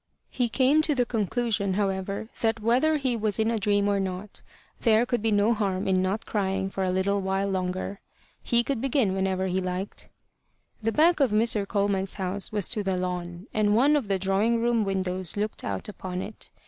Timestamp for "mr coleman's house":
11.29-12.51